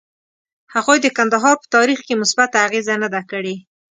[0.73, 3.55] هغوی د کندهار په تاریخ کې مثبته اغیزه نه ده کړې.